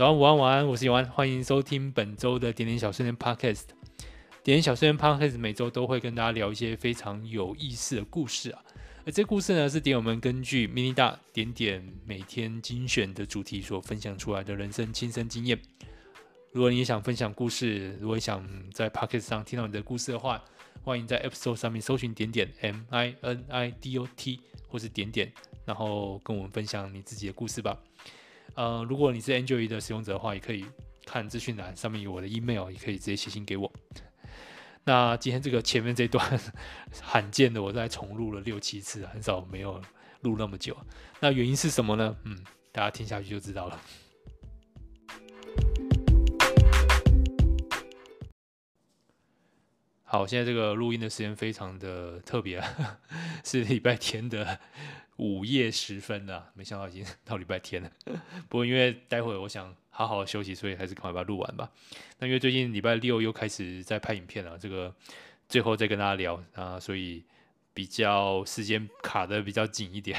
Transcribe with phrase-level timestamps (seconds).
[0.00, 3.64] 早安、午安、晚安，我是永安，欢迎收听本周的点点小碎念 Podcast。
[4.42, 8.64] 点点小碎念 Podcast 每周都会跟大家聊一些非常有意思的故事啊。
[9.04, 15.60] 而这故事呢，是点友们根据 mini 大点点每天精选的主题所分享出来的人生亲身经验。
[16.52, 20.42] 如果你也想分享故事，如果想在 Podcast 上听到你的故事的话，
[20.82, 25.30] 欢迎在 App Store 上面搜寻点点 M I N I D O T 或是点点，
[25.66, 27.78] 然后跟我们分享你自己的故事吧。
[28.54, 30.64] 呃，如果你是 Android 的使用者的话，也可以
[31.06, 33.72] 看资讯栏上面有我的 email，也可以直接写信给我。
[34.84, 36.40] 那今天这个前面这段
[37.00, 39.80] 罕见的，我再重录了六七次，很少没有
[40.22, 40.76] 录那么久。
[41.20, 42.16] 那原因是什么呢？
[42.24, 42.36] 嗯，
[42.72, 43.80] 大家听下去就知道了。
[50.02, 52.60] 好，现在这个录音的时间非常的特别，
[53.44, 54.58] 是礼拜天的
[55.20, 56.50] 午夜时分了。
[56.54, 57.90] 没想到已经 到礼拜天了。
[58.48, 61.70] 不过因为待会我想好好休息，所以还是赶快把它录完吧。
[62.18, 64.94] 那因为最近礼拜六又开始在拍影片了，这个
[65.48, 67.22] 最后再跟大家聊啊，所以
[67.74, 70.18] 比较时间卡得比较紧一点。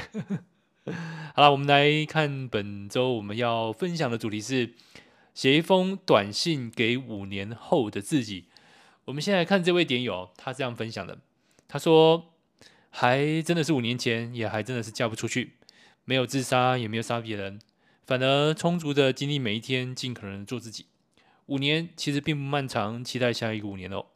[1.34, 4.74] 好了，我们来看本周我们要分享的主题是
[5.34, 8.46] 写一封短信给五年后的自己。
[9.06, 11.18] 我们先来看这位点友，他这样分享的。
[11.66, 12.31] 他说
[12.94, 15.54] ：“还真的是五年前，也还真的是嫁不出去，
[16.04, 17.58] 没有自杀，也没有杀别人，
[18.06, 20.86] 反而充足的经历每一天，尽可能做自己。
[21.46, 24.06] 五年其实并不漫长，期待下一个五年哦。”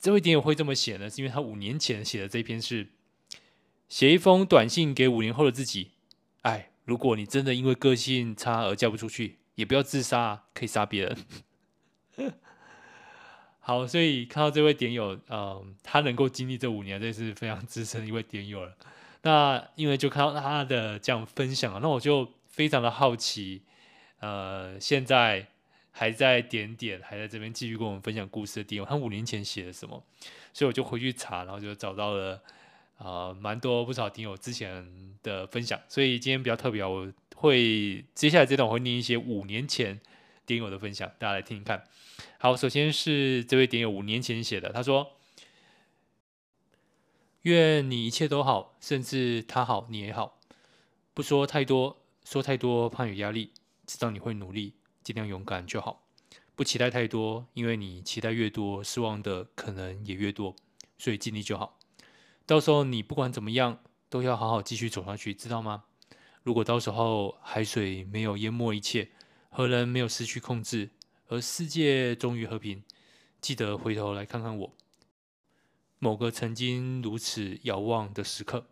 [0.00, 2.88] 这位点友会这么写呢，是因为他五年前写的这篇是
[3.88, 5.92] 写一封短信给五年后的自己。
[6.40, 11.16] 哎，如果你真的因为个性差而嫁不出去，也不要自杀，可以杀别人。
[13.64, 18.76] 好，所以看到这位点友，嗯，他能够经历这五年，这是非常资深的一位点友了。
[19.22, 23.62] 那因为就看到他的这样分享，那我就非常的好奇，
[24.18, 25.46] 呃，现在
[25.92, 30.02] 还在点点，还在这边继续跟我们分享故事的点友，他五年前写了什么？
[30.52, 32.42] 所以我就回去查，然后就找到了
[32.98, 34.84] 啊，蛮、多不少点友之前
[35.22, 35.80] 的分享。
[35.88, 40.00] 所以今天比较特别，我会接下来这段我会念一些五年前
[40.52, 41.84] 点友的分享，大家来听听看。
[42.38, 45.12] 好，首先是这位点友五年前写的，他说
[47.42, 50.38] ：“愿你一切都好，甚至他好你也好，
[51.14, 53.52] 不说太多，说太多怕有压力，
[53.86, 56.04] 知道你会努力，尽量勇敢就好。
[56.54, 60.54] 不期待太多，因为你期待越多，失望的可能也越多，
[60.98, 61.78] 所以尽力就好。
[62.44, 63.80] 到时候你不管怎么样，
[64.10, 65.84] 都要好好继续走下去，知道吗？
[66.42, 69.08] 如果到时候海水没有淹没一切，
[69.52, 70.90] 核能没有失去控制。”
[71.28, 72.82] 而世界终于和平，
[73.40, 74.74] 记得回头来看看我，
[75.98, 78.66] 某个曾经如此遥望的时刻。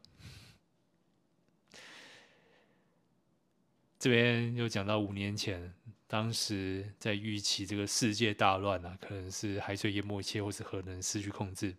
[3.99, 5.73] 这边又讲到五年前，
[6.07, 11.75] 当时在预期这个世界大乱啊，可能是海水淹没一切，或是核能失去控制。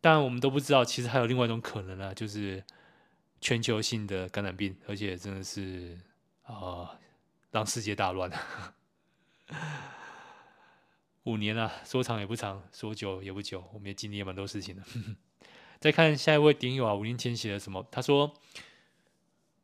[0.00, 2.62] 但我们都不知道，其实还有另外一种可能啊，就是
[3.40, 5.98] 全球性的感染病，而且真的是
[6.42, 6.98] 啊、
[7.50, 8.30] 让世界大乱。
[11.24, 14.82] 五年了，说长也不长，说久也不久，我们也经历了蛮多事情的。
[15.78, 17.86] 再看下一位顶友啊，五年前写了什么？
[17.90, 18.34] 他说：“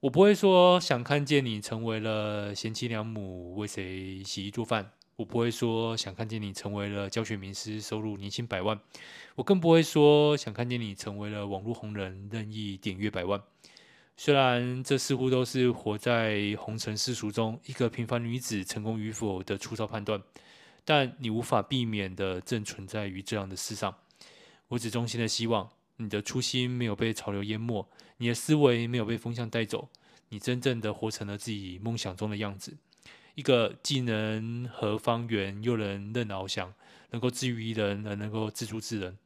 [0.00, 4.84] 我不会说想看见你成为了贤妻良母，为谁洗衣做饭；
[5.16, 8.76] 我不会说想看见你成为了教学名师，收入年薪百万；
[9.34, 13.42] 我更不会说想看见你成为了网络红人，任意点阅百万。”
[14.18, 20.22] 虽然这似乎都是活在红尘世俗中一个平凡女子成功与否的粗糙判断，
[20.86, 23.94] 但你无法避免的正存在于这样的世上。
[24.68, 25.68] 我只衷心的希望
[25.98, 29.90] 你的初心没有被潮流淹没，你的思维没有被风向带走，
[30.30, 32.74] 你真正的活成了自己梦想中的样子，
[33.34, 36.72] 一个既能合方圆又能任翱翔，
[37.10, 39.18] 能够自娱人而能够自助自人，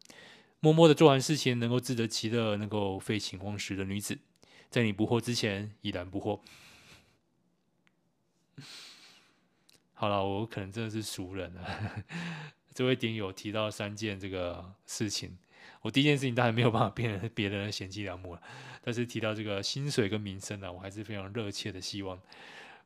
[0.58, 4.18] 默默的做完事情能够自得其乐，能够废寝忘食的女子。
[4.70, 6.40] 在你不惑之前，已然不惑。
[9.92, 12.04] 好了，我可能真的是熟人了。
[12.72, 15.36] 这位点友提到三件这个事情，
[15.82, 18.42] 我第一件事情当然没有办法变成别人的贤妻良母了，
[18.80, 22.18] 但是提到这个薪水跟名声呢，我还是非常热切的希望。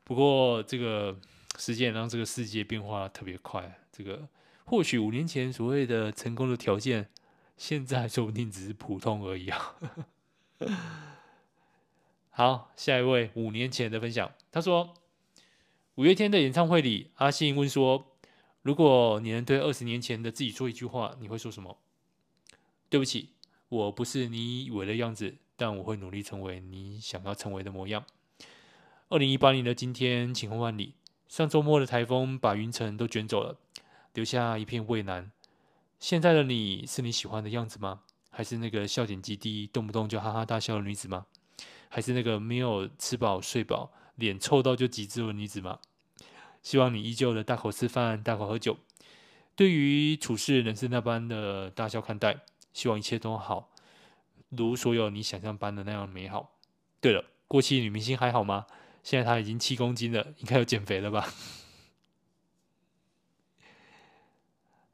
[0.03, 1.17] 不过这个
[1.59, 4.27] 时间让这个世界变化特别快，这个
[4.65, 7.09] 或许五年前所谓的成功的条件，
[7.57, 9.77] 现在说不定只是普通而已啊。
[12.37, 14.95] 好，下一位五年前的分享，他说：
[15.95, 18.09] 五月天的演唱会里，阿信问说
[18.63, 21.79] ：“如果你能对二十年前的自己说一句话，你会说什么？”
[22.91, 23.29] 对不起，
[23.69, 28.05] 我不是你以为的样子，但我会努力成为你想要成为的模样。
[29.11, 30.95] 二零一八年的今天晴空万里，
[31.29, 33.61] 上周末的台风把云层都卷走了，
[34.13, 35.31] 留下一片蔚蓝。
[36.01, 38.01] 现在的你是你喜欢的样子吗？
[38.29, 41.27] 还是那个笑点极低、动不动就哈哈大笑的女子吗？
[41.95, 45.79] 还是那个没有吃饱睡饱、脸臭到就极致的女子吗？
[46.61, 48.77] 希望你依旧的大口吃饭、大口喝酒，
[49.55, 52.41] 对于处事人生那般的大笑看待。
[52.73, 53.71] 希望一切都好，
[54.49, 56.59] 如所有你想象般的那样美好。
[57.01, 58.67] 对了，过气女明星还好吗？
[59.05, 61.33] 现在她已经七公斤了，应该要减肥了吧？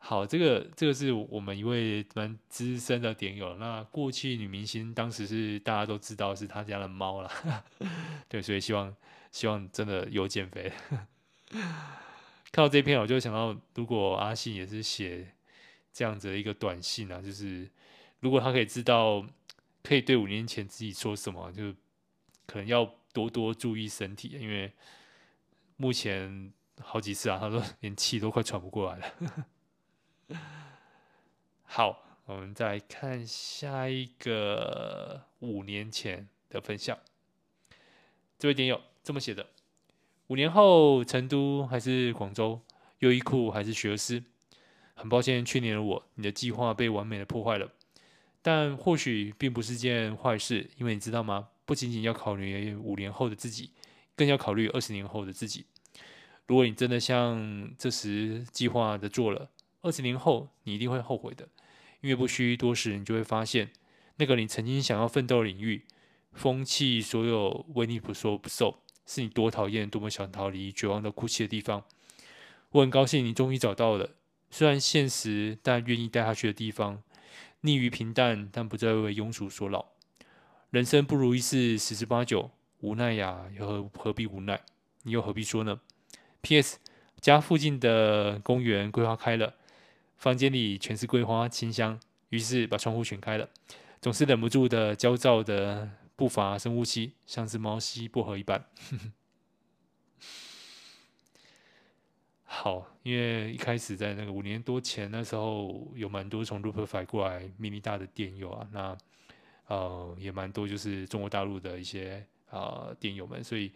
[0.03, 3.55] 好，这个这个是我们一位蛮资深的点友。
[3.59, 7.31] 那过气女明星当时是大家都知道是她家的猫了，
[8.27, 8.93] 对，所以希望
[9.31, 10.73] 希望真的有减肥。
[12.51, 15.35] 看到这篇，我就想到，如果阿信也是写
[15.93, 17.69] 这样子的一个短信啊，就是
[18.21, 19.25] 如果他可以知道，
[19.83, 21.73] 可以对五年前自己说什么，就
[22.47, 24.73] 可能要多多注意身体，因为
[25.77, 29.47] 目前好几次啊，他说 连气都快喘不过来了。
[31.65, 36.99] 好，我们再看下一个五年前的分享，
[38.39, 39.47] 这位点友这么写的。
[40.29, 42.61] 五年后，成都还是广州，
[43.01, 44.23] 优衣库还是学而思。
[44.95, 47.73] 很抱歉，去年的我，你的计划被完美的破坏了。
[48.43, 51.49] 但或许并不是件坏事，因为你知道吗？
[51.65, 53.71] 不仅仅要考虑五年后的自己，
[54.15, 55.67] 更要考虑二十年后的自己。
[56.47, 59.49] 如果你真的像这时计划的做了，
[59.83, 61.49] 二十年后你一定会后悔的，
[62.01, 63.71] 因为不需多时，你就会发现，
[64.17, 65.87] 那个你曾经想要奋斗的领域，
[66.33, 68.83] 风气所有为你不说不受。
[69.07, 71.83] 是你多讨厌、多么想逃离、绝望的哭泣的地方。
[72.71, 74.11] 我很高兴你终于找到了，
[74.51, 77.03] 虽然现实，但愿意带他去的地方。
[77.63, 79.91] 逆于平淡，但不再为庸俗所扰。
[80.71, 84.61] 人生不如意事十之八九，无奈呀，又何何必无奈？
[85.03, 85.81] 你又何必说呢
[86.41, 86.79] ？P.S.
[87.21, 89.57] 家附近的公园桂花开了，
[90.21, 93.49] 房间里全是桂花清香，于是把窗户全开了，
[94.01, 95.91] 总是忍不住的焦躁的。
[96.21, 98.63] 步伐深呼吸，像是猫吸薄荷一般。
[102.45, 108.99] 好，因为一开始在那个五年多前那时候，有蛮多从 Loopify 过来 mini 大的点友啊，那
[109.69, 113.73] 呃也蛮多就是中国大陆的一些啊、呃、点友们，所以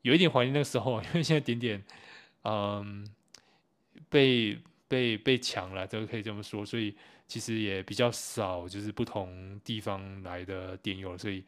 [0.00, 1.84] 有一点怀念那个时候，因为现在点点
[2.44, 3.06] 嗯、
[4.08, 4.58] 被
[4.90, 6.94] 被被抢了，这个可以这么说，所以。
[7.30, 11.44] 其实也比较少，就是不同地方来的点友，所以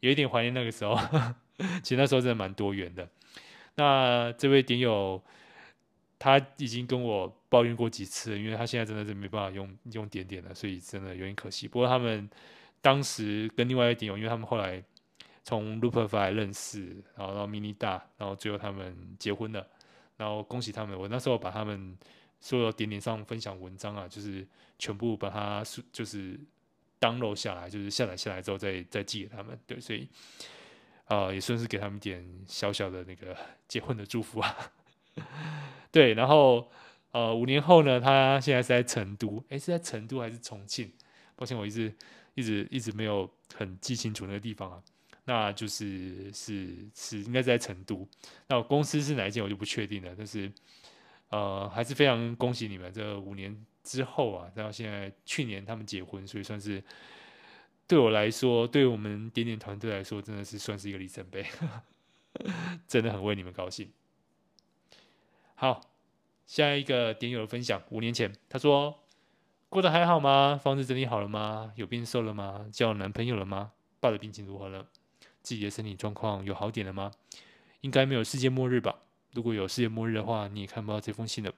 [0.00, 0.98] 有一点怀念那个时候。
[1.84, 3.08] 其实那时候真的蛮多元的。
[3.76, 5.22] 那这位点友
[6.18, 11.68] 他已经跟我抱怨过几次，因为他现在真的是没办法用用点点了，所以真的有点可惜。
[11.68, 12.28] 不过他们
[12.80, 14.82] 当时跟另外一位点友，因为他们后来
[15.44, 19.64] 从 Loopify 认识，然后到 Mini 大，然后最后他们结婚了，
[20.16, 20.98] 然后恭喜他们。
[20.98, 21.96] 我那时候把他们。
[22.44, 24.46] 所有点点上分享文章啊，就是
[24.78, 26.38] 全部把它就是
[27.00, 29.58] download 下来，就是下载下来之后再再寄给他们。
[29.66, 30.06] 对，所以
[31.06, 33.34] 啊、呃，也算是给他们点小小的那个
[33.66, 34.54] 结婚的祝福啊。
[35.90, 36.70] 对，然后
[37.12, 40.92] 呃，五年后呢，他现在是在成都，诶，是在成都还是重庆？
[41.36, 41.90] 抱歉，我一直
[42.34, 44.82] 一直一直没有很记清楚那个地方啊。
[45.24, 48.06] 那就是是是应该在成都，
[48.48, 50.52] 那我公司是哪一间我就不确定了，但是。
[51.34, 56.80] 呃，还是非常恭喜你们，这五年之后啊，到现在去年他们结婚，所以算是
[57.88, 61.44] 对我来说，对我们点点团队来说，真的是算是一个里程碑，
[62.86, 63.90] 真的很为你们高兴。
[65.56, 65.80] 好，
[66.46, 69.02] 下一个点友的分享，五年前他说
[69.68, 70.56] 过得还好吗？
[70.62, 71.72] 房子整理好了吗？
[71.74, 72.64] 有变瘦了吗？
[72.70, 73.72] 交男朋友了吗？
[73.98, 74.86] 爸的病情如何了？
[75.42, 77.10] 自己的身体状况有好点了吗？
[77.80, 79.00] 应该没有世界末日吧？
[79.34, 81.52] 如果有世界末日的话，你也看不到这封信了。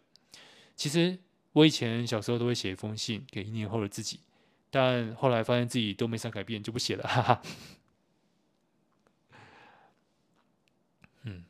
[0.74, 1.18] 其实
[1.52, 4.20] 我以前小时候都会写一封信给一年后的自己，
[4.70, 7.04] 但后来发现自己都没啥改变，就不写了。
[7.06, 7.42] 哈哈。
[11.22, 11.44] 嗯，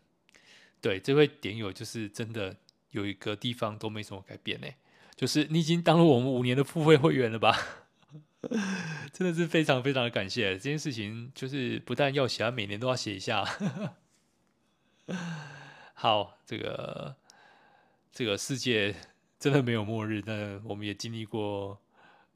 [0.81, 2.57] 对，这位点友就是真的
[2.91, 4.67] 有一个地方都没什么改变呢，
[5.15, 7.57] 就是你已经当了我们五年的付费会员了吧？
[9.13, 13.45] 真的是非常非常的感谢这件事情，就是不但要写，每年都要写一下。
[15.99, 17.17] 好，这个
[18.13, 18.95] 这个世界
[19.41, 21.81] 真的没有末日，但我们也经历过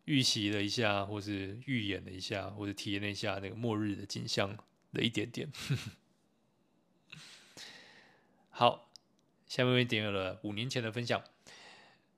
[0.07, 4.57] 预习了一下，或是预演了一下，或者体验了一下那个末日的景象
[4.95, 5.53] 的一点点。
[8.49, 8.91] 好，
[9.47, 11.23] 下面一点有了五年前的分享。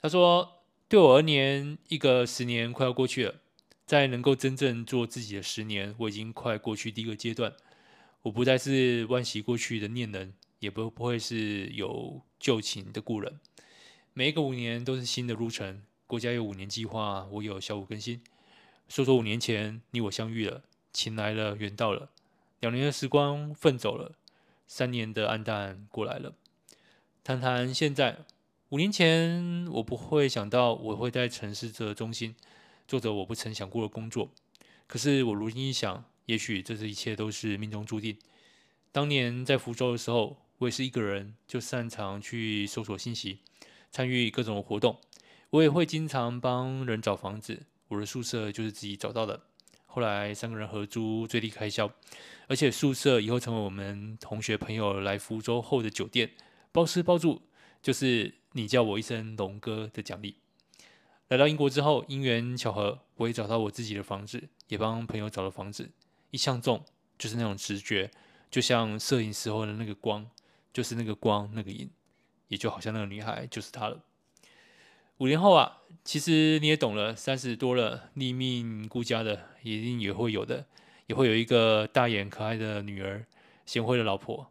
[0.00, 3.34] 他说：“对我而言，一个十年快要过去了，
[3.84, 7.52] 在能够真正做自己的十年，我已经快过去第一个阶段。
[8.22, 13.40] 我不再是惋惜过去的念人，也不不会是有旧情的故人。
[14.12, 18.22] 每一个五年都是新的路程，国家有五年计划，我有小五更新。
[18.88, 22.10] 说说五年前你我相遇了，情来了，缘到了，
[22.60, 24.14] 两年的时光奋走了，
[24.68, 26.32] 三年的黯淡过来了。
[27.24, 28.18] 谈谈现在，
[28.68, 32.36] 五年前我不会想到我会在城市的中心
[32.86, 34.30] 做着我不曾想过的工作，
[34.86, 36.04] 可是我如今一想。
[36.26, 38.16] 也许这是一切都是命中注定。
[38.92, 43.40] 当年在福州的时候，我也是一个人，就擅长去搜索信息，
[43.90, 45.00] 参与各种活动。
[45.50, 49.40] 我也会经常帮人找房子，我的宿舍就是自己找到的。
[49.86, 51.92] 后来三个人合租，最低开销，
[52.46, 56.30] 而且宿舍以后成为我们同学朋友来福州后的酒店，
[56.70, 57.42] 包吃包住，
[57.82, 60.36] 就是你叫我一声龙哥的奖励。
[61.26, 65.90] 来到英国之后，因缘巧合，我也找到我自己的房子，也帮朋友找了房子。
[66.30, 66.84] 一相中
[67.18, 68.12] 就是那种直觉，
[68.48, 70.30] 就像摄影时候的那个光，
[70.72, 71.90] 就是那个光那个影，
[72.48, 74.02] 也就好像那个女孩就是她了。
[75.18, 80.66] 五年后啊，其实你也懂了，三十多了，立命顾家的一定也会有的，
[81.06, 83.24] 也会有一个大眼可爱的女儿，
[83.64, 84.50] 贤惠的老婆。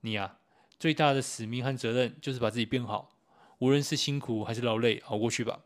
[0.00, 0.38] 你啊，
[0.78, 3.10] 最大的使命和责任就是把自己变好，
[3.58, 5.60] 无论是辛苦还是劳累，熬过去吧，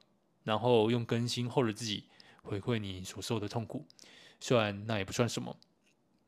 [0.44, 2.04] 然后用更新后的自己
[2.42, 3.84] 回馈你所受的痛苦。
[4.38, 5.56] 虽然那也不算什么，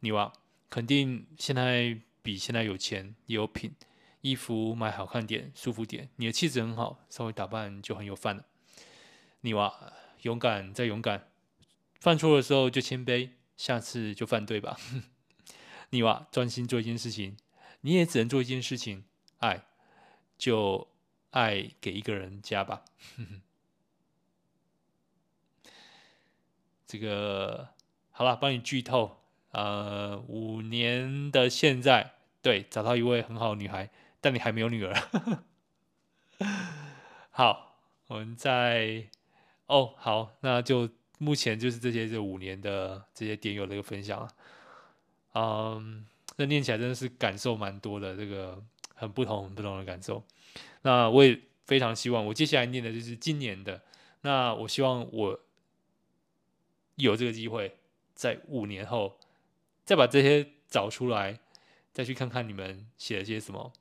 [0.01, 0.33] 你娃
[0.71, 3.75] 肯定现在比现在有钱也有品，
[4.21, 6.11] 衣服买好看点、舒服点。
[6.17, 8.45] 你的气质很好，稍微打扮就很有范了。
[9.41, 11.31] 你娃勇敢再勇敢，
[12.01, 14.77] 犯错的时候就谦卑，下次就犯对吧。
[15.91, 17.37] 你娃专心做一件事情，
[17.83, 19.05] 你也只能做一件事情，
[19.39, 19.65] 爱
[20.37, 20.89] 就
[21.31, 22.85] 爱给一个人家吧。
[26.87, 27.71] 这个。
[28.11, 29.23] 好了，帮你剧透。
[29.51, 33.91] 呃，五年的现在，对，找到一位很好的女孩，
[34.21, 34.95] 但你还没有女儿。
[37.31, 39.05] 好，我们在
[39.67, 40.89] 哦，好，那就
[41.19, 44.29] 目前就是这些这五年的这些点友的一个分享了。
[45.35, 48.63] 嗯，那念起来真的是感受蛮多的，这个
[48.95, 50.23] 很不同、很不同的感受。
[50.83, 53.83] 那我也非常希望，我接下来念的就是今年的。
[54.21, 55.41] 那我希望我
[56.97, 57.75] 有这个机会。
[58.15, 59.17] 在五年后，
[59.89, 61.41] 再把这些找出来，
[61.95, 63.73] 再去看看你们写了些什么，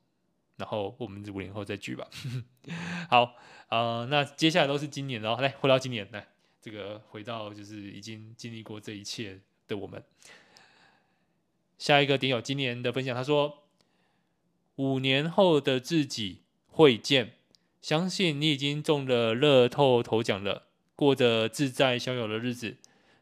[0.56, 2.08] 然后我们五年后再聚吧。
[3.10, 3.34] 好，
[3.68, 6.26] 呃，那接下来都是今年的哦，来回到今年，来
[6.62, 10.02] 这个回到就是已经经历过这一切的我们。
[11.76, 13.64] 下一个点友今年的分享，他说：
[14.76, 17.34] 五年后的自己会见，
[17.82, 22.78] 相信你已经中了乐透头奖了，过着自在逍遥的日子。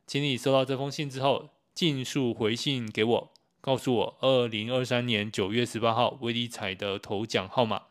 [0.06, 7.82] 请你收到这封信之后，尽速回信给我，告诉我二零二三年九月十八号威力彩的头奖号码，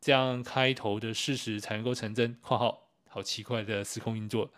[0.00, 2.38] 这样开头的事实才能够成真。
[2.40, 4.50] 括号好奇怪的时空运作，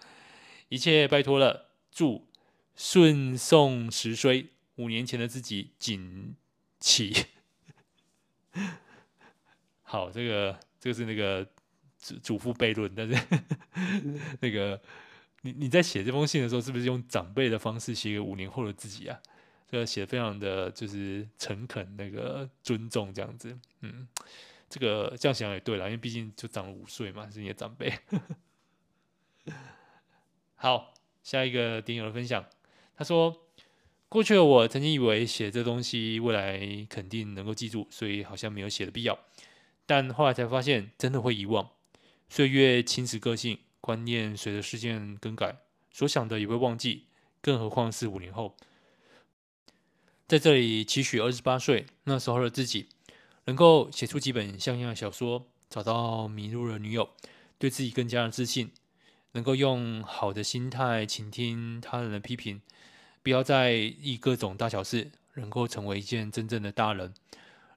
[0.68, 1.70] 一切拜托了。
[1.90, 2.28] 祝
[2.76, 4.46] 顺送时衰，
[4.76, 6.36] 五年前的自己锦
[6.78, 7.26] 旗。
[9.82, 11.44] 好，这个这个是那个
[11.98, 13.20] 祖祖父悖论，但是
[14.38, 14.80] 那个。
[15.42, 19.18] 你你在写这封信的时候，是不是用长辈的方式写给五年后的自己啊？
[19.66, 23.56] 这个写的非常的就是诚恳，那个尊重这样子。
[23.80, 24.06] 嗯，
[24.68, 27.92] 这个这样想也对了，因为毕竟就长了五岁嘛，是你的长辈。
[30.56, 30.92] 好，
[31.22, 32.44] 下一个点友的分享，
[32.96, 33.46] 他说：
[34.08, 39.18] 过去的我曾经以为写这东西未来肯定能够记住，所以好像没有写的必要。
[39.86, 41.70] 但后来才发现，真的会遗忘。
[42.28, 43.58] 岁月侵蚀个性。
[43.80, 45.56] 观念随着事件更改，
[45.90, 47.06] 所想的也会忘记，
[47.40, 48.56] 更何况是五年后。
[50.28, 52.88] 在这里期许二十八岁那时候的自己，
[53.46, 57.10] 能够写出几本像样的小说，找到迷路的女友，
[57.58, 58.70] 对自己更加的自信，
[59.32, 62.60] 能够用好的心态倾听他人的批评，
[63.22, 67.12] 不要在意各种大小事，能够成为一件真正的大人，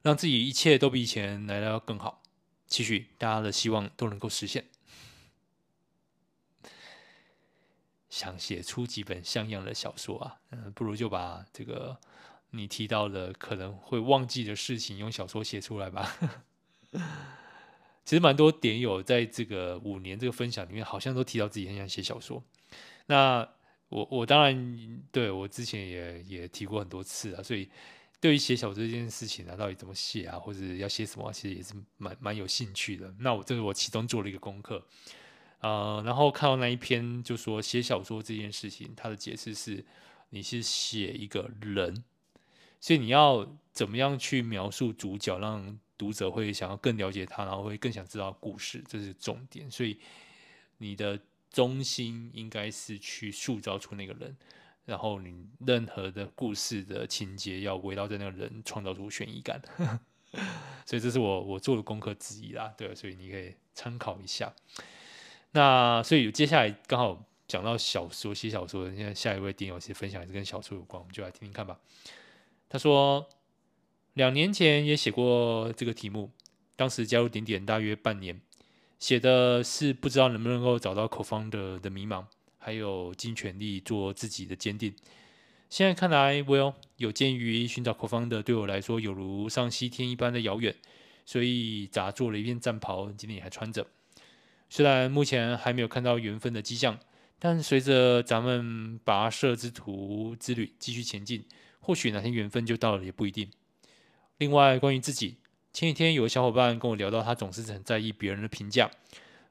[0.02, 2.22] 让自己一切都比以前来的要更好。
[2.68, 4.64] 期许大家的希望都能够实现。
[8.14, 11.98] 想写出几本像样的小说啊，嗯，不如就把这个
[12.50, 16.16] 你提到的可能会忘记的事情用小说写出来吧。
[18.04, 22.40] 其实蛮多点友在这个五年这个分享里面，好像都提到自己很想写小说。
[23.06, 23.48] 那
[23.88, 27.68] 我我当然对我之前也也提过很多次啊，所以
[28.20, 33.12] 对于写小说这件事情啊，到底怎么写啊，或者要写什么，其实也是蛮蛮有兴趣的。
[33.18, 34.86] 那我这是我其中做了一个功课。
[35.64, 39.82] 呃，然后看到那一篇，就说写小说这件事情，它的解释是，
[40.28, 42.04] 你是写一个人，
[42.78, 49.70] 所以你要怎么样去描述主角，让读者会想要更了解他，然后会更想知道故事，这是重点。
[49.70, 49.98] 所以
[50.76, 51.18] 你的
[51.50, 54.36] 中心应该是去塑造出那个人，
[54.84, 59.62] 然后你任何的故事的情节要围绕在那个人，创造出悬疑感。
[60.84, 64.52] 所以这是我我做的功课之一啦，对，所以你可以参考一下。
[65.54, 71.78] 那所以接下来刚好讲到小说，写小说，现在下一位电友其实分享也是跟小说有关，我们就来听听看吧。
[72.68, 73.28] 他说，
[74.14, 76.32] 两年前也写过这个题目，
[76.74, 78.40] 当时加入点点大约半年，
[78.98, 82.24] 写的是不知道能不能够找到 co-founder 的迷茫，
[82.58, 84.92] 还有尽全力做自己的坚定。
[85.70, 90.74] 现在看来，Well，有鉴于寻找 co-founder 对我来说犹如上西天一般的遥远，
[91.24, 93.86] 所以杂做了一件战袍，今天也还穿着。
[94.74, 96.98] 虽然目前还没有看到缘分的迹象，
[97.38, 101.46] 但随着咱们跋涉之途之旅继续前进，
[101.78, 103.48] 或许哪天缘分就到了，也不一定。
[104.38, 105.36] 另外，关于自己，
[105.72, 108.90] 前几天有个小伙伴跟我聊到，他总是很在意别人的评价。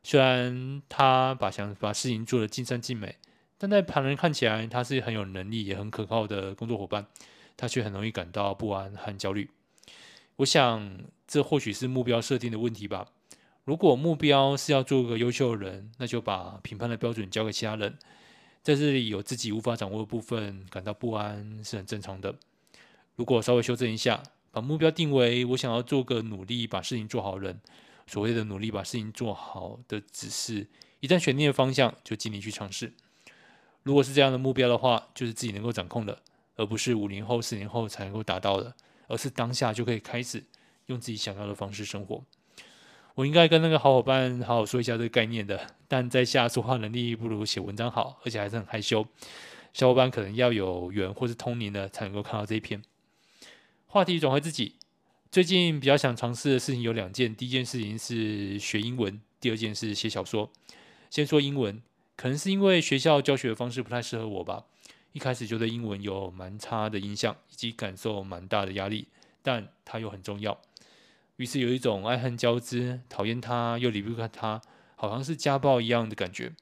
[0.03, 3.15] 虽然他把想把事情做得尽善尽美，
[3.57, 7.07] 但在旁人看起来，他是很有能力也很可靠的工作伙伴，
[7.55, 9.49] 他却很容易感到不安和焦虑。
[10.35, 13.07] 我想，这或许是目标设定的问题吧。
[13.65, 17.97] 如果目标是要做个优秀的人，那就把评判的标准交给其他人。
[18.61, 22.35] 在这里有自己无法掌握的部分，感到不安是很正常的。
[23.15, 27.61] 如果稍微修正一下，把目标定为我想要做个努力把事情做好人。
[28.05, 30.67] 所谓的努力把事情做好的，只是
[30.99, 32.93] 一旦选定了方向，就尽力去尝试。
[33.83, 36.21] 如果是这样的目标的话，就是自己能够掌控的，
[36.57, 38.75] 而不是五年后、十年后才能够达到的，
[39.07, 40.43] 而是当下就可以开始
[40.87, 42.21] 用自己想要的方式生活。
[43.15, 49.05] 我应该跟那个好伙伴好好说一下这个概念的，但在下说话能力不如写文章好，而且还是很害羞。
[49.71, 52.81] 小伙伴可能要有缘或是通灵的才能够看到这一篇。
[53.85, 54.75] 话题转回自己，
[55.31, 60.51] 最近比较想尝试的事情有两件，第一件事情是学英文，第二件是写小说。
[61.11, 61.79] 先说英文，
[62.15, 64.63] 可能是因为学校教学的方式不太适合我吧，
[65.11, 69.07] 一开始就对英文有蛮差的印象，以及感受蛮大的压力，
[69.43, 70.59] 但它又很重要。
[71.37, 74.61] 于是有一种爱恨交织，讨厌他又离不开他，
[74.95, 76.53] 好像是家暴一样的感觉。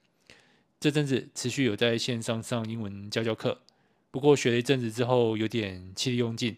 [0.80, 3.62] 这阵子持续有在线上上英文教教课，
[4.10, 6.58] 不过学了一阵子之后，有点气力用尽，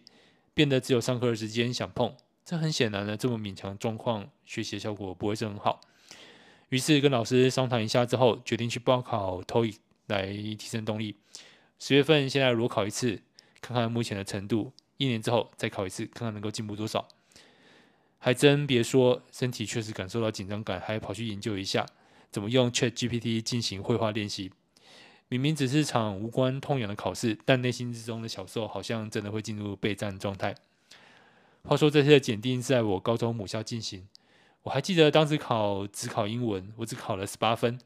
[0.54, 2.14] 变得只有上课的时间想碰。
[2.44, 5.80] 这很显然呢，这么勉强状况，学习的效果不会是很好。
[6.70, 11.16] 于是跟老师商谈一下之后，决定去报考 TOEIC 来提升动力。
[11.78, 13.20] 十月份现在裸考一次，
[13.60, 17.06] 看看目前的程度，一年之后再考一次，看看能够进步多少。
[18.24, 21.84] 还真别说，身体确实感受到紧张感，还跑去研究一下
[22.30, 24.50] 怎么用 ChatGPT 进行绘画练习。
[25.28, 30.54] 明明只是场无关痛痒的考试，但内心之中的小受好像真的会进入备战状态。
[31.64, 34.08] 话说这次的检定是在我高中母校进行，
[34.62, 37.78] 我还记得当时考只考英文，我只考了十八分，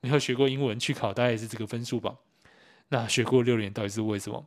[0.00, 2.16] 没有学过英文去考大概是这个分数吧。
[2.88, 4.46] 那学过六年到底是为什么？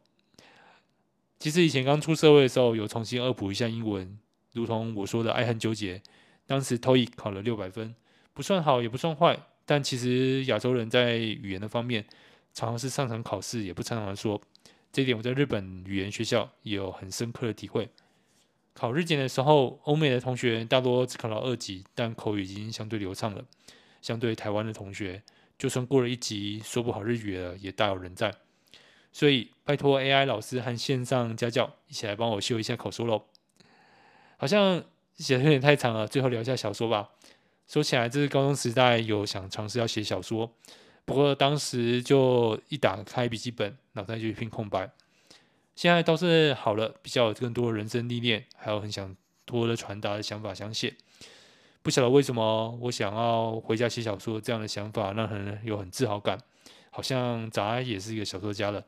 [1.37, 4.17] 其实以前刚出社会的时候，有重新恶补一下英文。
[4.53, 6.01] 如同我说的爱恨纠结，
[6.45, 7.95] 当时 TOEIC 考了六百分，
[8.33, 12.05] 不算好也不算坏，但其实亚洲人在语言的方面，
[12.53, 14.41] 常常是上场考试也不常常说，
[14.91, 17.89] 这一点我在日本语言学校也有很深刻的体会。
[18.73, 23.43] 考日检的时候，欧美的同学大多只考到二级，但口语已经相对流畅了。
[24.01, 25.21] 相对台湾的同学，
[25.57, 28.33] 就算过了一级，说不好日语了，也大有人在。
[29.11, 33.25] 所以拜托 AI 老师和线上家教一起来帮我修一下口说喽。
[34.39, 34.81] 好像
[35.17, 37.09] 写的有点太长了，最后聊一下小说吧。
[37.67, 40.49] 说起来，这是高中时代有想尝试要写小说，
[41.03, 44.89] 不过当时就一打开笔记本，脑袋就一片空白。
[45.75, 50.95] 现在倒是好了，比较有更多的人生历练，还有很想多的传达的想法想写。
[51.81, 56.37] 不晓得为什么，我想要回家写小说这样的想法，让人有很自豪感，
[56.91, 58.85] 好像早也是一个小说家了。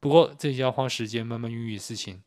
[0.00, 2.22] 不过这也要花时间慢慢孕育的事情。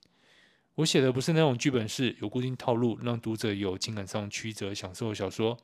[0.82, 5.56] 我写的不是那种剧本式有固定套路，让读者有情感上曲折享受的小说，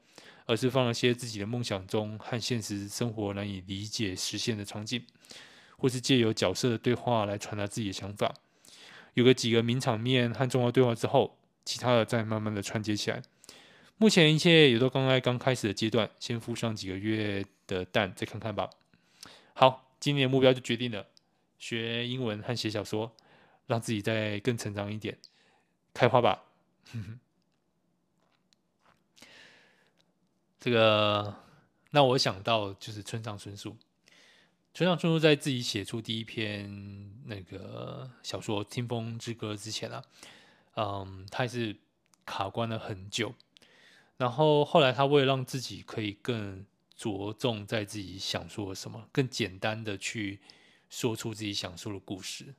[0.45, 5.03] 而是放了些自己的梦想中和现实生活难以理解实现的场景，
[5.77, 8.31] 或是借由角色的对话来传达自己的想法。
[9.15, 13.23] 有个几个名场面和重要对话之后，其他的再慢慢的串接起来。
[13.97, 18.69] 目前一切也都刚刚刚开始的阶段，先孵上几个月的蛋，再看看吧。
[19.53, 21.07] 好，今年的目标就决定了，
[21.57, 23.15] 学英文和写小说。
[23.67, 25.15] 让自己再更成长一点，
[25.93, 26.43] 开花吧。
[30.59, 31.35] 这个
[31.91, 33.77] 那我想到就是村上春树。
[34.73, 40.03] 村上春树在自己写出第一篇那个小说《听风之歌》之前啊，
[40.75, 41.75] 嗯，他也是
[42.25, 43.33] 卡关了很久。
[44.17, 50.39] 然后后来他为了让自己可以更着重在自己想说什么，更简单的去
[50.89, 52.53] 说出自己想说的故事，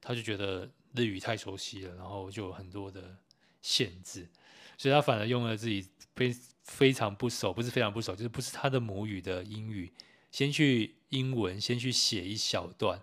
[0.00, 3.16] 他就觉得日语太熟悉了，然后就有很多的
[3.62, 4.28] 限制，
[4.76, 6.34] 所以他反而用了自己非
[6.64, 9.92] 非常不熟，不是非常不熟，就是不是他的母语的英语，
[10.30, 13.02] 先去英文先去写一小段，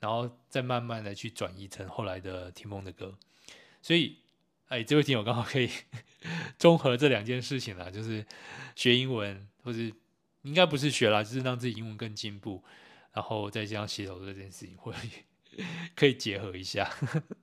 [0.00, 3.16] 然后再慢慢的去转移成后来的听风的歌，
[3.82, 4.18] 所以。
[4.68, 5.70] 哎，这位听友刚好可以
[6.58, 8.26] 综合这两件事情啦，就是
[8.74, 9.78] 学英文，或者
[10.42, 12.64] 应该不是学啦，就是让自己英文更进步，
[13.12, 14.92] 然后再加上写手这件事情，会
[15.95, 16.89] 可以结合一下，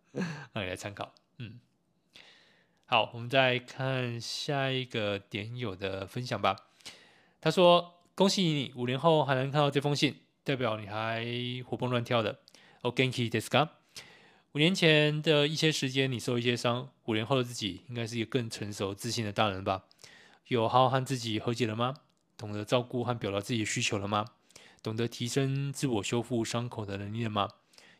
[0.53, 1.14] 让你来参考。
[1.38, 1.61] 嗯，
[2.87, 6.57] 好，我们再看下一个点友的分享吧。
[7.40, 11.25] 他说：“恭喜你，五年后还能看到这封信，代表你还
[11.66, 12.40] 活蹦乱跳的。
[12.83, 13.68] お元気ですか？”
[14.53, 16.90] 五年前的一些时间，你受一些伤。
[17.05, 19.85] 五年后的自己，应该是一个更成熟、自信的大人吧？
[20.49, 21.94] 有好好和自己和解了吗？
[22.37, 24.25] 懂得照顾和表达自己的需求了吗？
[24.83, 27.49] 懂得提升自我修复伤口的能力了吗？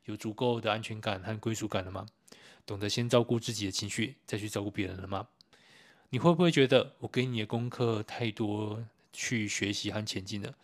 [0.06, 2.06] 有足够的安全感和归属感了吗？
[2.66, 5.28] 懂得先照顾自己的情绪，再去照顾别人了吗？
[6.10, 10.56] 你会不会觉得我给你的功课太多，去学习和前进了？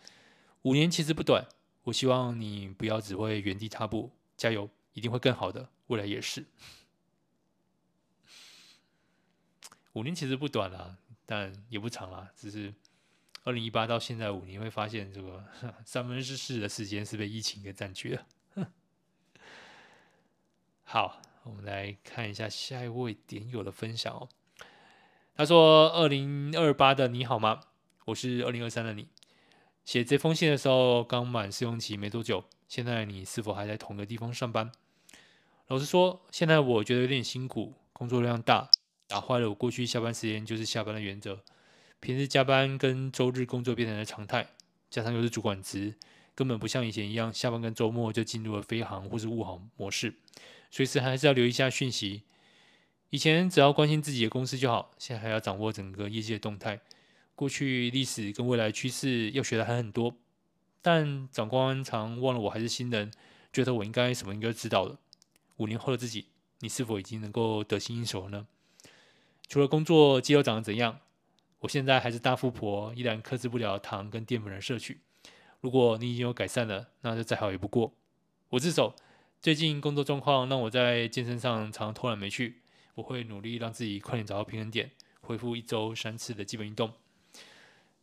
[0.62, 1.46] 五年其实不短，
[1.84, 5.68] 我希望你不要只会原地踏步，加油，一定会更好的。
[5.88, 6.46] 未来也是，
[9.92, 12.30] 五年其实不短了，但也不长了。
[12.36, 12.72] 只是
[13.42, 15.44] 二零一八到现在五年，会发现这个
[15.84, 18.26] 三分之四的时间是被疫情给占据了。
[20.92, 24.28] 好，我们来看一下下一位点友的分享哦。
[25.36, 27.60] 他说：“二零二八的你好吗？
[28.06, 29.06] 我是二零二三的你。
[29.84, 34.72] 写这封信的时候刚满试用期没多久，现在你是否还在同个地方上班？”
[35.68, 38.68] 老实说，现在我觉得有点辛苦，工作量大，
[39.06, 41.44] 打坏了我过去下班时间就是下班的原则。
[42.00, 44.48] 平时加班跟周日工作变成了常态，
[44.90, 45.94] 加上又是主管职，
[46.34, 50.16] 根本不像以前一样，下班跟周末就进入了飞航或是务航模式，
[50.70, 52.22] 随时还是要留意一下讯息。
[53.10, 56.80] 以前只要关心自己的公司就好，现在还要掌握整个业界的动态，
[57.34, 60.14] 过去历史跟未来趋势要学的还很多。
[60.80, 63.10] 但长官常忘了我还是新人，
[63.52, 64.96] 觉得我应该什么应该知道的。
[65.56, 66.28] 五年后的自己，
[66.60, 68.46] 你是否已经能够得心应手了呢？
[69.48, 71.00] 除了工作肌肉长得怎样，
[71.58, 75.00] 我现在还是大富婆，依然克制不了糖跟淀粉的摄取。
[75.60, 77.92] 如果你已经有改善了，那就再好也不过。
[78.48, 78.94] 我自首，
[79.42, 82.60] 最近工作状况让我在健身上常偷懒没去，
[82.94, 84.90] 我会努力让自己快点找到平衡点，
[85.22, 86.92] 恢复一周三次的基本运动。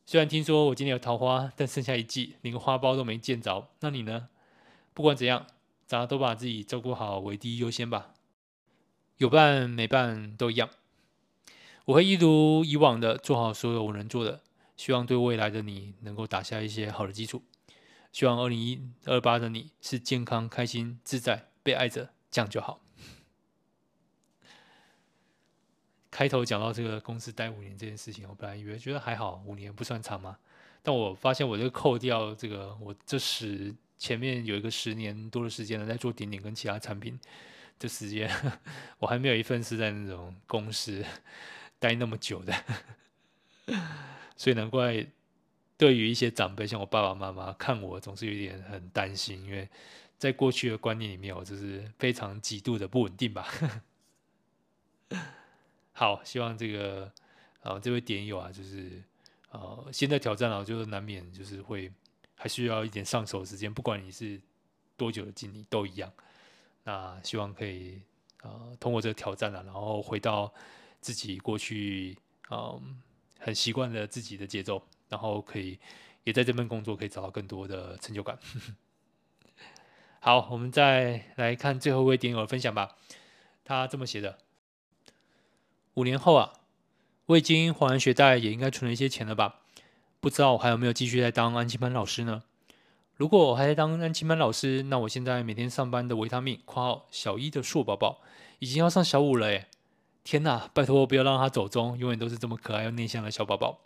[0.05, 3.69] 虽然听说我今天有桃花，但剩下一季连个花苞都没见着。
[3.81, 4.29] 那你呢？
[4.93, 5.45] 不管怎样。
[5.85, 8.13] 咱都把自己照顾好为第一优先吧，
[9.19, 10.69] 有伴没伴都一样。
[11.85, 14.41] 我会一如以往的做好所有我能做的，
[14.75, 17.41] 希望对未来的你能够打下一些好的基础。
[18.11, 22.81] 希望二零一二八的你是健康、开心、自在、被爱着，这样就好。
[26.09, 30.37] 开头讲到这个公司待五年这件事情，我本来以为觉得还好，五年不算长嘛，
[30.81, 33.75] 但我发现我这个扣掉这个我这十。
[33.99, 37.19] 前面有一个十年多的时间呢，在做点点跟其他产品
[37.79, 38.29] 的时间，
[38.99, 41.03] 我还没有一份是在那种公司
[41.79, 42.53] 待那么久的，
[44.37, 45.03] 所以难怪
[45.77, 49.69] 对于一些长辈，像我爸爸妈妈看我总是有点很担心，因为
[50.17, 53.47] 在过去的观念里面，我就是非常极度的不稳定吧。
[55.93, 57.11] 好，希望这个
[57.61, 59.01] 啊这位点友啊，就是
[59.51, 61.91] 呃现在挑战啊，就是难免就是会。
[62.39, 64.39] 还需要一点上手时间，不管你是
[64.95, 66.13] 多久的经历都一样。
[66.83, 67.99] 那希望可以
[68.43, 70.53] 呃通过这个挑战啊，然后回到
[71.01, 72.15] 自己过去
[72.51, 72.81] 嗯、呃、
[73.39, 74.79] 很习惯的自己的节奏，
[75.09, 75.79] 然后可以
[76.23, 78.37] 也在这份工作可以找到更多的成就感。
[80.19, 82.95] 好，我们再来看最后一位点友的分享吧。
[83.63, 84.37] 他这么写的：
[85.93, 86.53] 五年后啊，
[87.27, 89.61] 我已经还完学贷，也应该存了一些钱了吧。
[90.19, 92.43] 不知道我还有没有继续在当安亲班老师呢？
[93.15, 98.21] 如果我还在当安亲班老师，那我现在每天上班的维他命（括号小一的硕宝宝）
[98.59, 99.67] 已经要上小五了耶！
[100.23, 103.79] 天哪，拜托不要让他走中，永远都是这么可爱又内向的小宝宝。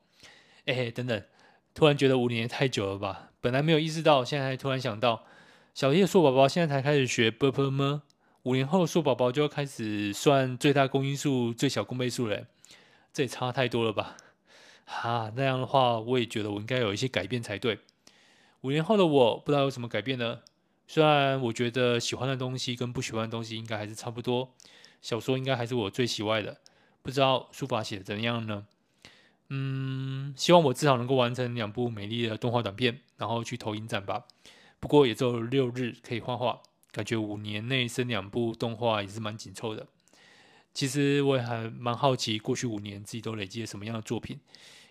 [0.65, 1.23] 哎，等等，
[1.73, 3.31] 突然觉得五年太久了吧？
[3.41, 5.25] 本来没有意识到，现在突然想到，
[5.73, 8.03] 小叶硕宝宝现在才开始学 ㄅ ㄆ 么？
[8.43, 12.47] 五年后硕宝宝就要开始算最大公因数、最小公倍数了，
[13.13, 14.17] 这也差太多了吧？
[14.85, 17.79] 啊，那样的话，我也觉得我应该有一些改变才对。
[18.61, 20.39] 五年后的我不知道有什么改变呢？
[20.87, 24.53] 虽然我觉得喜欢的东西跟不喜欢的东西应该还是差不多，
[25.01, 26.57] 小说应该还是我最喜爱的，
[27.01, 28.65] 不知道书法写的怎样呢？
[29.53, 34.23] 嗯，希望我至少能够完成两部美丽的动画短片，然后去投影展吧。
[34.79, 36.61] 不过也只有六日可以画画，
[36.93, 39.85] 感觉五年内生两部动画也是蛮紧凑的。
[40.73, 44.39] 其实我也还蛮好奇，过去五年自己都累积了什么样的作品，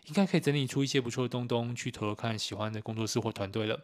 [0.09, 3.81] 应该可以整理出一些不错的东东去投投看喜欢的工作室或团队了。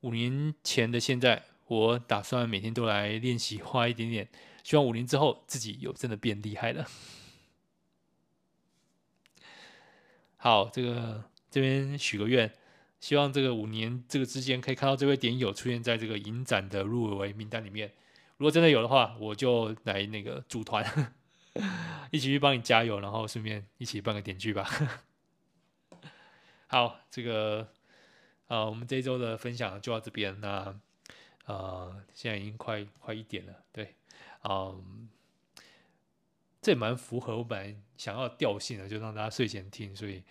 [0.00, 4.28] 五年前的现在，我打算每天都来练习画一点点，
[4.64, 6.84] 希望五年之后自己有真的变厉害了。
[10.44, 12.52] 好，这个这边许个愿。
[13.00, 17.90] 希望这个五年这个之间可以看到这位点友出现在这个影展的入围名单里面。
[18.36, 20.84] 如果真的有的话，我就来那个组团，
[22.12, 24.68] 一起去帮你加油，然后顺便一起办个点剧吧。
[26.68, 27.66] 好，这个
[28.48, 30.38] 呃，我们这一周的分享就到这边。
[30.42, 30.78] 那
[31.46, 33.94] 呃，现在已经快快一点了，对，
[34.42, 35.08] 嗯、
[36.64, 40.22] 这也蛮符合我本来想要调性的，就让大家睡前听，所以。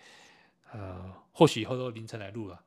[0.72, 2.60] 呃，或许以后都凌晨来录了，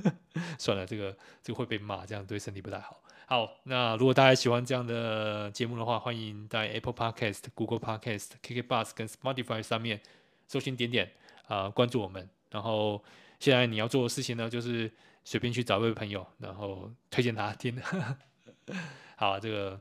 [0.60, 3.00] 算了，这个这个会被骂，这样对身体不太好。
[3.26, 10.02] 好，那如果大家喜欢这样的节目的话，欢迎在 Apple Podcast、Google Podcast、KK Bus 跟 Spotify 上面
[10.46, 11.10] 搜寻点点
[11.46, 12.28] 啊、呃，关注我们。
[12.50, 13.02] 然后
[13.40, 14.92] 现在你要做的事情呢，就是
[15.24, 17.80] 随便去找一位朋友，然后推荐他听。
[19.16, 19.80] 好，这个。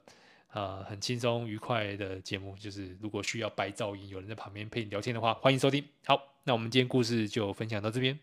[0.56, 5.84] 呃，很轻松愉快的节目，就是如果需要白噪音，有人在旁边陪你聊天的话，欢迎收听。
[6.06, 8.18] 好，那我们今天故事就分享到这边。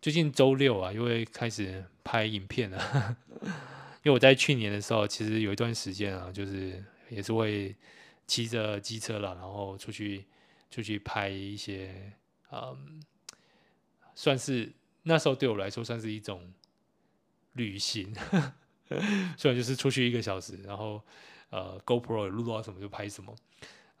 [0.00, 3.16] 最近周六啊，因为开始拍影片了，
[4.02, 7.76] 因为我在去年的时候，其实有一段时间啊，就是也是会
[8.26, 10.24] 骑着机车了，然后出去。
[10.70, 12.12] 出去拍一些，
[12.50, 13.02] 嗯，
[14.14, 16.52] 算是那时候对我来说算是一种
[17.52, 18.14] 旅行，
[19.36, 21.02] 虽然就是出去一个小时，然后
[21.50, 23.34] 呃，GoPro 录到什么就拍什么，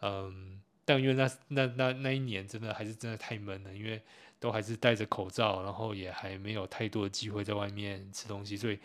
[0.00, 4.02] 嗯，但因为那那那那一年真的还是真的太闷了，因为
[4.38, 8.78] 都还是戴着口罩，然后也还没有太多的机会在外面吃东西，所以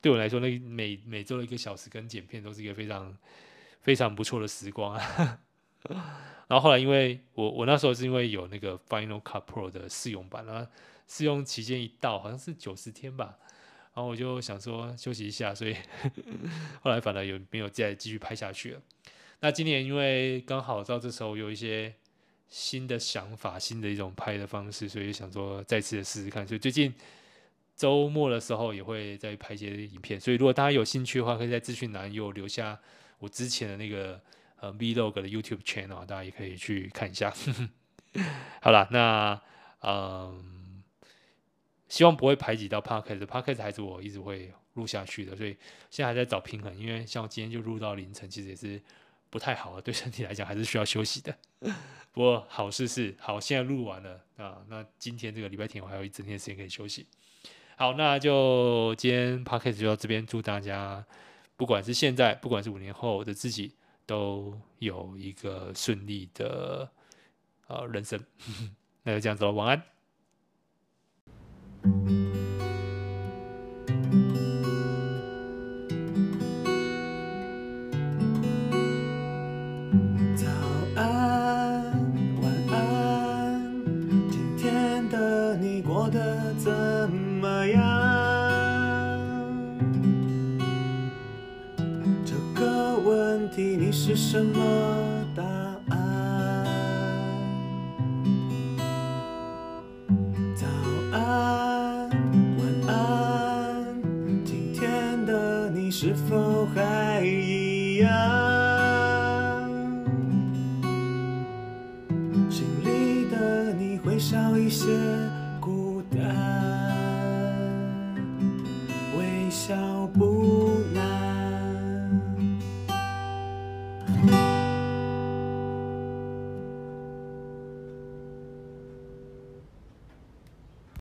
[0.00, 3.16] 对我来说，那每每周的一个小时跟剪片都是一个非常
[3.80, 5.40] 非常不错的时光啊。
[6.48, 10.66] 然后后来，因为我我那时候是因为有那个 Final Cut Pro 的试用版，然后
[11.06, 13.36] 试用期间一到，好像是九十天吧，
[13.92, 15.76] 然后我就想说休息一下，所以
[16.80, 18.80] 后来反而有没有再继续拍下去了。
[19.40, 21.94] 那今年因为刚好到这时候有一些
[22.48, 26.48] 新的想法，新的一种拍的方式，所以想说再次的试试看。
[26.48, 26.94] 所以最近
[27.76, 32.80] 周末的时候也会再拍一些影片，所以如果大家有兴趣的话，可以在资讯栏有留下
[33.18, 34.18] 我之前的那个。
[34.60, 37.32] 呃，Vlog 的 YouTube channel，大家也可以去看一下。
[38.60, 39.40] 好了，那
[39.82, 40.82] 嗯，
[41.88, 45.56] 希望不会排挤到 Podcast，Podcast 还是我一直会录下去的，所以
[45.90, 46.76] 现在还在找平衡。
[46.76, 48.82] 因为像我今天就录到凌晨，其实也是
[49.30, 51.36] 不太好的，对身体来讲还是需要休息的。
[52.10, 57.06] 不过好事是，好，现在录完了啊，那今天这个礼拜天我还有一整天时间可以休息。
[57.76, 61.04] 好，那就今天 Podcast 就到这边，祝大家
[61.56, 63.74] 不管是现在，不管是五年后的自己。
[64.08, 66.90] 都有一个顺利的
[67.66, 68.18] 呃人生，
[69.04, 69.82] 那就这样子了，晚安。